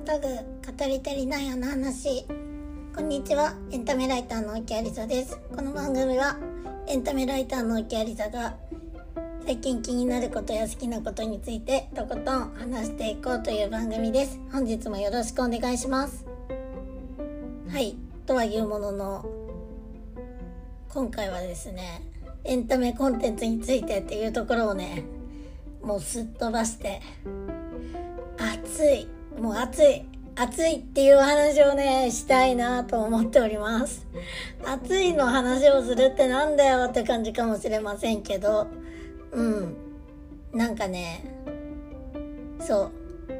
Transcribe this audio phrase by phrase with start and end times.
[0.00, 2.24] ュタグ語り足りないあの話。
[2.96, 3.54] こんにちは。
[3.70, 5.38] エンタメライターの沖有里です。
[5.54, 6.38] この番組は
[6.86, 8.56] エンタメライターの沖有里が
[9.44, 14.40] 最近気になることや好きなことについてとことん話していこうという番組です。
[14.50, 16.24] 本日もよろしくお願いします。
[17.70, 17.94] はい。
[18.24, 19.26] とはいうものの
[20.88, 22.02] 今回はですね
[22.44, 25.04] エンタメコンテンツについてっていうところをね
[25.82, 27.02] もうすっ飛ばして
[28.38, 30.04] 暑いもう暑い。
[30.36, 34.06] 暑いっていう話をねしたいなと思っております。
[34.64, 38.66] 暑いの話をするってなんだよって感じかもしれませんけど。
[39.32, 39.76] うん。
[40.52, 41.24] なんかね
[42.60, 42.90] そう。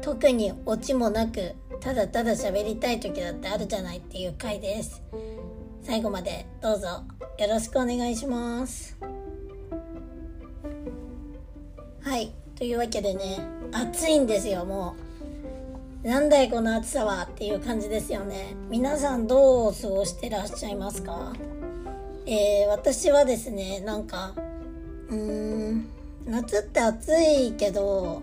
[0.00, 5.02] 特にオチもなくただただ喋りたい時だってあるじゃないっていう回です。
[5.82, 7.04] 最後までどうぞ
[7.38, 8.96] よろしくお願いします。
[12.02, 12.32] はい。
[12.56, 13.38] というわけでね
[13.72, 15.07] 暑いんですよもう。
[16.08, 18.56] なんだいこの暑さはっていう感じですよね。
[18.70, 21.34] 皆さんどう過ごしてらっしゃいますか？
[22.24, 24.32] えー、私はですねなんか
[25.10, 25.86] うーん
[26.24, 28.22] 夏って暑いけど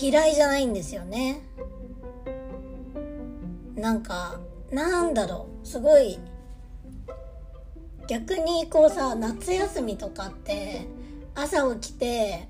[0.00, 1.42] 嫌いじゃないんですよね。
[3.74, 4.40] なんか
[4.72, 6.18] なんだろうすごい
[8.08, 10.86] 逆にこうさ夏休みとかって
[11.34, 12.48] 朝起きて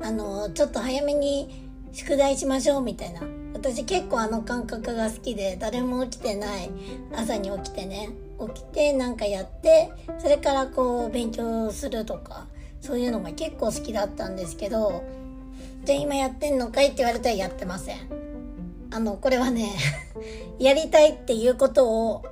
[0.00, 3.22] あのちょっと早めに宿題しましょうみたいな。
[3.54, 6.70] 私結構あの感覚が好きで誰も起きてない
[7.12, 8.10] 朝に起きてね。
[8.54, 12.46] 起きてなんかやってそれからこう勉強するとか
[12.80, 15.02] そういうのが結構好きだったんですけど
[15.84, 17.98] じゃあ今やってんのかいって言われたらやってません。
[18.90, 19.70] あのこれはね
[20.58, 22.24] やりたいっていうことを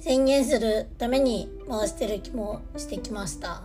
[0.00, 3.62] 宣言するために回してる気もしてきました。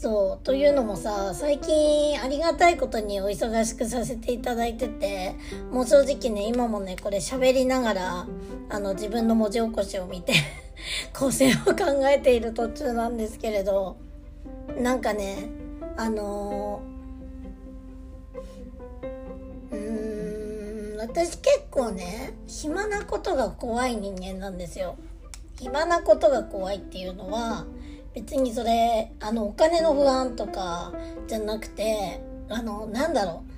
[0.00, 5.34] そうというのもさ最近ありがたいことにお忙しくさせていただいてて
[5.72, 8.26] もう正直ね今もねこれ喋りながら
[8.68, 10.34] あの自分の文字起こしを見て
[11.12, 13.96] 構成を考えている途中なんですけれど
[14.80, 15.48] なんかね
[15.96, 24.94] あのー、うーん私結構ね暇なことが怖い人間なんですよ。
[25.58, 27.66] 暇なことが怖いっていうのは
[28.14, 30.92] 別にそれあのお金の不安とか
[31.26, 33.48] じゃなくてあのなんだろう。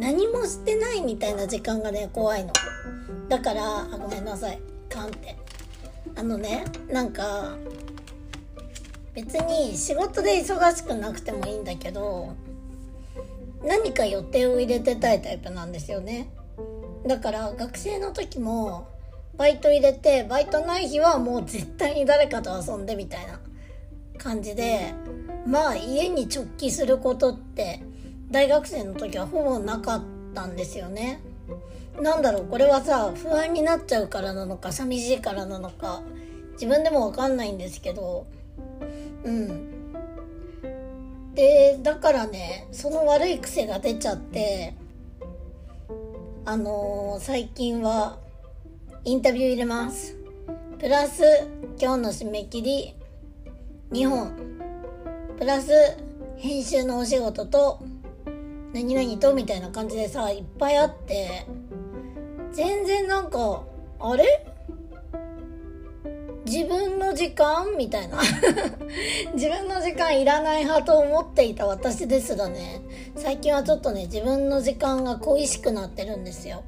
[0.00, 2.52] 何もしてないみたいな時間がね怖いの。
[3.28, 4.60] だからあごめんなさい。
[4.88, 5.36] カンって。
[6.16, 7.56] あのねなんか
[9.14, 12.34] 別に仕事で忙しくなくてもいいんだけど
[13.64, 16.30] 何か予定を入れてたいタイプなんですよね。
[17.06, 18.88] だから学生の時も
[19.36, 23.40] バイト入れてバイトない日はもう絶対に誰かと遊んでみたいな。
[24.18, 24.92] 感じで
[25.46, 27.82] まあ家に直帰することって
[28.30, 30.02] 大学生の時はほぼなかっ
[30.34, 31.20] たんですよね。
[32.00, 36.02] なんだろうこれはさ不安になっちゃうからなのか寂しいからなのか
[36.52, 38.26] 自分でもわかんないんですけど
[39.24, 39.68] うん。
[41.34, 44.74] でだからねその悪い癖が出ちゃって
[46.44, 48.18] あのー、最近は
[49.04, 50.16] インタビュー入れます。
[50.78, 51.22] プラス
[51.80, 52.94] 今日の締め切り
[53.90, 54.36] 2本
[55.38, 55.70] プラス
[56.36, 57.80] 編集のお仕事と
[58.74, 61.46] 何々とみたいな感じでさいっぱいあって
[62.52, 63.64] 全然なんか
[63.98, 64.46] あれ？
[66.44, 67.76] 自分の時間？
[67.76, 68.20] みたいな。
[69.34, 72.80] 自分の時間いらない派と思っていた私ですらね
[73.16, 76.62] 最近はちょっとね自分の時間が恋しくなってるんですよ。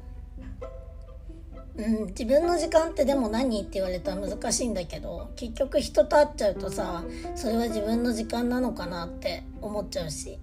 [1.81, 7.03] うん、自分の時間ってでも何って言われたら難しいんだけど結局人と会っちゃうとさ
[7.35, 10.37] それは自分の時間なのかなって思っちゃうし。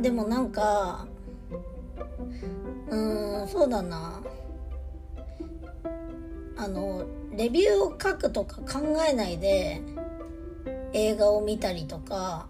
[0.00, 1.06] でもなんか
[2.88, 4.20] うーんそうだな。
[6.56, 9.80] あのレビューを書くとか考えないで
[10.92, 12.46] 映画を見たりとか。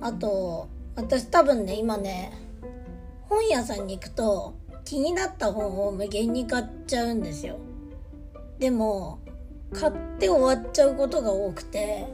[0.00, 2.32] あと私多分ね今ね
[3.28, 4.54] 本屋さんに行くと
[4.86, 7.58] 気になった本を無限に買っちゃうんですよ。
[8.60, 9.18] でも
[9.74, 12.06] 買って終わっちゃうことが多くて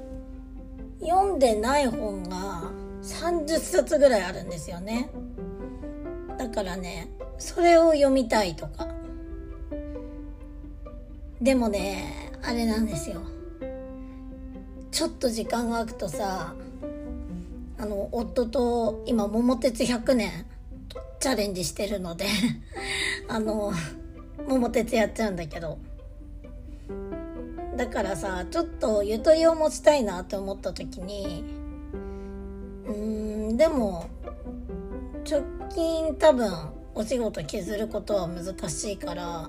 [1.00, 2.72] 読んでない本が
[3.02, 5.10] 30冊ぐらいあるんですよね。
[6.38, 8.88] だからねそれを読みたいとか。
[11.42, 13.20] でもねあれなんですよ。
[14.90, 16.54] ちょっと時間が空くとさ
[17.76, 20.46] あの夫と今桃鉄100年
[21.22, 22.26] チャレンジしてるので
[23.28, 23.72] あの
[24.48, 25.78] 桃鉄やっちゃうんだけど。
[27.76, 31.42] だからさちょっとゆとりを持ちたいなって思った時に
[32.86, 34.06] うーんでも
[35.28, 35.42] 直
[35.74, 36.52] 近多分
[36.94, 39.48] お仕事削ることは難しいから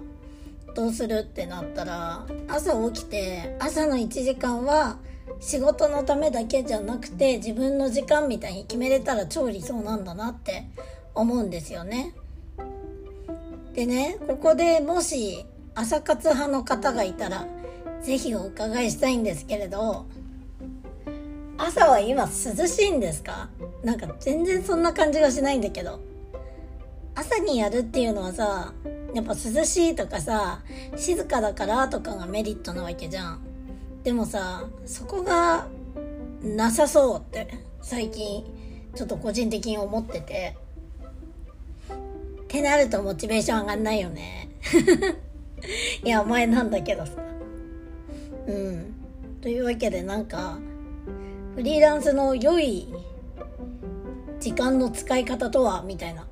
[0.74, 5.00] どうするってなったら朝起きて朝の1時間は
[5.42, 10.66] 仕事のためだけじゃなくて自分の時間みたいに決めれたら超理想なんだなって
[11.16, 12.14] 思うんですよね。
[13.74, 15.46] でねここでもし
[15.76, 17.48] 朝活派の方がいたら
[18.02, 20.06] 是非お伺いしたいんですけれど
[21.58, 23.50] 朝は今涼しいんですか？
[23.84, 26.00] なんか全然そんな感じがしないんだけど。
[27.16, 28.74] 朝にやるっていうのはさ
[29.14, 30.62] やっぱ涼しいとかさ
[30.96, 33.40] 静かだからとかがメリットなわけじゃん。
[34.04, 35.68] でもさそこが
[36.42, 37.48] なさそうって
[37.82, 38.44] 最近
[38.96, 40.58] ちょっと個人的に思ってて。
[42.54, 44.48] ってなるとモチベーション上がんないよね。
[46.06, 47.14] いやお前なんだけどさ。
[48.46, 48.94] うん。
[49.42, 50.60] というわけでなんか
[51.56, 52.94] フリーランスの良い
[54.40, 56.28] 時間の使い方とはみたいな。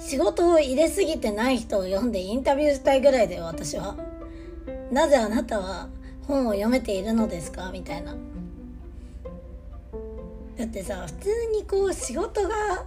[0.00, 3.94] 仕事を入れすぎてない人を読んでインタビューしたいぐらいだよ私は。
[4.90, 5.88] なぜあなたは
[6.26, 8.16] 本を読めているのですかみたいな。
[10.56, 12.84] だってさ普通にこう仕事が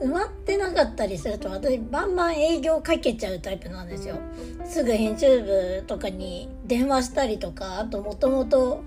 [0.00, 4.16] 埋まってなかったりすると私バンバン営業かけちゃうタイプなんですよ。
[4.64, 8.82] すぐ編集部とかに電話したりとかあともともと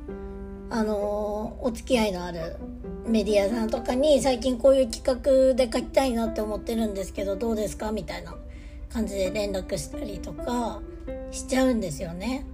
[0.70, 2.58] あのお付き合いのある
[3.06, 8.36] メディアさんとかに最近こういう企画で書きたいなって思ってるんですけどどうですかみたいな
[8.90, 10.82] 感じで連絡したりとか
[11.32, 12.46] しちゃうんですよね。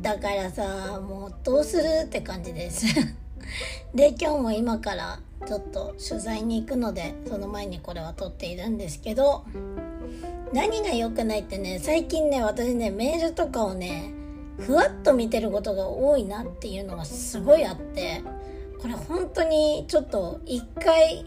[0.00, 2.86] だからさもうどうするって感じです。
[3.94, 9.44] で今日も今からちょっと取材に行くのでその前にこれは撮っているんですけど
[10.52, 14.12] 何が良くないってね最近ね私ねメールとかをね
[14.58, 18.22] ふわっと見てることが多いなっていうのがすごいあって
[18.80, 21.24] これ本当にちょっと一回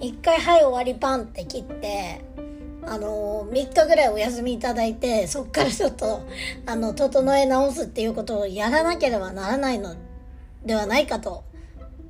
[0.00, 2.22] 一回はい終わりパンって切って
[2.82, 6.22] あの3日ぐらいお休みいただいてそっからちょっと
[6.66, 9.96] あの整え直すっていうことをやらなければならないの
[10.66, 11.44] ではないかと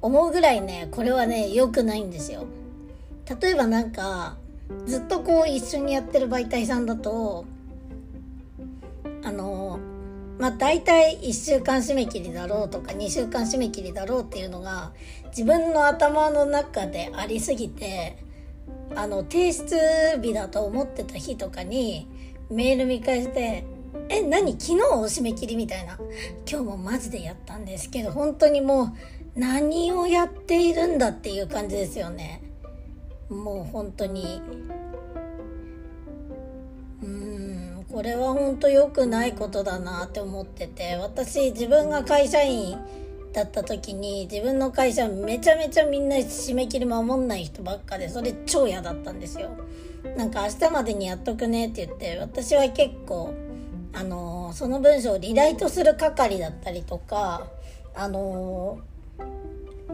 [0.00, 2.46] 思うぐらいねこれはね良くないんですよ。
[3.40, 4.36] 例えばなんか
[4.86, 7.44] ずっとこう一緒にやってる媒体さんだと
[9.22, 9.80] あの
[10.38, 14.92] まあ大体1週間締め切りだろうとか2週間締め切りだろうっていうのが
[15.28, 18.16] 自分の頭の中でありすぎて
[18.94, 22.08] あの提出日だと思ってた日とかに
[22.48, 23.64] メール見返して
[24.08, 24.52] 「え何？
[24.52, 25.98] 昨日締め切り?」みたいな。
[26.50, 28.92] 今日もマジでやったんですけど本当にもう
[29.40, 32.42] 何をやっているんだっていう感じですよね。
[33.28, 34.40] もう本当に。
[37.02, 40.96] うんこれは本当良くないことだなって思ってて。
[40.96, 42.78] 私自分が会社員
[43.32, 49.50] だった時に自分の会社めちゃめちゃみんな締め切り守んない人ばっかでそれ超嫌だったんですよ。
[50.16, 53.34] なんか明日までにやっとくねって言って私は結構
[53.96, 57.46] あのその文章をリライトする係だったりとか
[57.94, 58.78] あの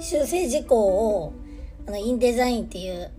[0.00, 1.32] 修正事項を
[1.86, 3.12] あのインデザインっていう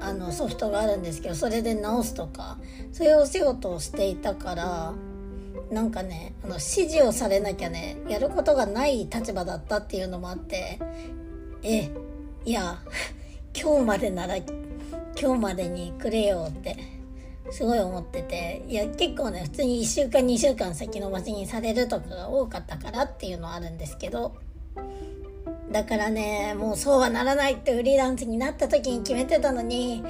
[0.00, 2.58] あのソフトがあるんですけどそれで直すとか
[2.92, 4.94] そういうお仕事をしていたから
[5.72, 10.78] なんかねあの指示をされなきゃねやることがない立場だったっていうのもあって
[11.64, 11.90] え
[12.44, 12.78] いや
[13.60, 16.76] 今日までなら今日までにくれよって
[17.50, 24.34] すごい思ってていや結構ね普通に1週間2週間先延ばしにされるとかが多かったからっていうのはあるんですけど
[25.70, 30.02] だからねもうそうはならないってフリーランスになった時に決めてたのに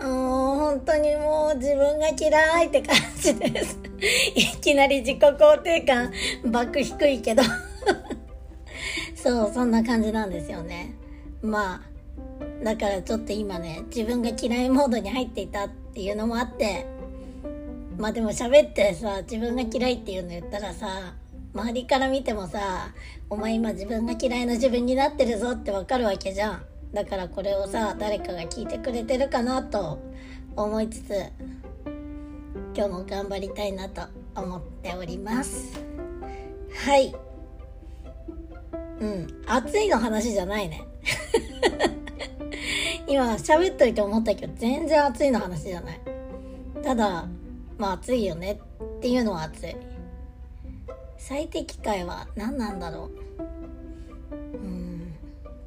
[0.00, 3.78] もう本当にもう自分が嫌いって感じです。
[4.34, 6.12] いきなり自己肯定感
[6.50, 7.42] バック低いけど。
[9.14, 10.94] そうそんな感じなんですよね。
[11.40, 11.74] ま
[12.40, 16.86] あだからちょっと今ね自分が嫌いモードに入っていたっていうのもあって
[17.98, 21.14] まあでも喋ってさ自分が嫌いっていうの言ったらさ
[21.54, 22.92] 周りから見てもさ
[23.28, 26.62] お前今自分が嫌いな自分になってるぞってわかるわけじゃん。
[26.92, 29.98] だからこれをさ誰かが聞いてくれてるかなと
[30.56, 31.14] 思いつつ
[32.74, 34.02] 今日も頑張りたいなと
[34.34, 35.82] 思っております。
[36.86, 37.14] はい。
[39.00, 39.42] うん。
[39.46, 40.86] 暑いの話じゃないね
[43.12, 46.00] 今喋っといて思ったけど全然暑いの話じゃない。
[46.82, 47.28] ただ
[47.76, 48.58] まあ暑いよね。
[48.80, 49.76] っていうのは暑い。
[51.18, 53.10] 最適解は何なんだろ
[54.30, 54.34] う。
[54.34, 55.12] うん。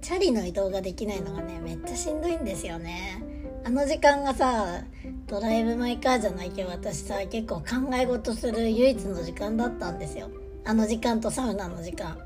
[0.01, 3.23] チャリの移動ができないのがねめっちゃしんどいんですよね。
[3.63, 4.83] あの時間がさ
[5.27, 10.31] ドライブ・マイ・カーじゃないけど私さ結構考え事する唯一の時間だったんですよ。
[10.65, 12.17] あの時間とサウナの時間。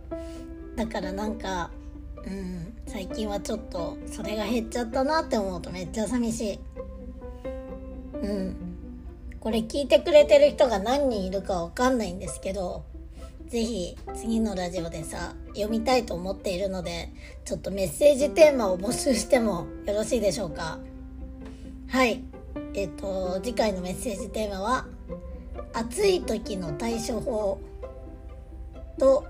[0.77, 1.71] だからなんか
[2.25, 2.73] うん。
[2.87, 6.59] 最近はちょっとそれが減っちゃったなって思うとめっちゃ寂しい。
[8.21, 8.55] うん。
[9.39, 12.83] これ聞いてくれてる人が何人いるかわかんないんですけど
[13.47, 17.13] ぜひ次のラジオでさ読みたいと思っているので
[17.45, 20.79] ちょっとメッセージテーマを募集してもよろしいでしょうか。
[21.87, 22.23] はい。
[22.75, 24.85] えっ、と次回のメッセージテーマは
[25.73, 27.59] 暑い時の対処法
[28.99, 29.25] と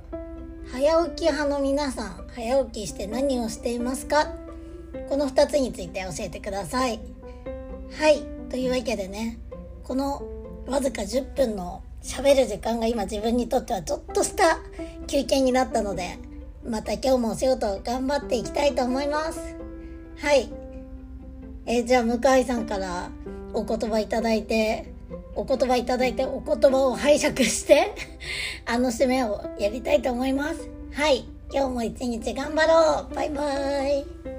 [0.71, 4.27] 早起き派の皆さん早起きして何をしていますか？
[5.09, 6.99] この2つについて教えてください。
[7.97, 8.23] はい。
[8.49, 9.39] というわけでね
[9.83, 10.23] この
[10.67, 14.59] わずか10分の喋る時間が今自分にとってはちょっとした
[15.07, 16.17] 休憩になったので
[16.63, 19.55] また今日もお仕事頑張っていきたいと思います。
[20.19, 20.49] はい。
[21.65, 23.09] えーじゃあ向井さんから
[23.53, 24.93] お言葉いただいて
[25.39, 27.95] お言葉いただいてお言葉を拝借して
[28.67, 30.69] あの締めをやりたいと思います。
[30.91, 31.23] はい。
[31.51, 33.15] 今日も一日頑張ろう。
[33.15, 34.38] バイバーイ。